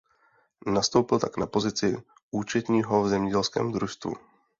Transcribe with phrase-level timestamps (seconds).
[0.65, 1.97] Nastoupil tak na pozici
[2.31, 4.13] účetního v zemědělském družstvu.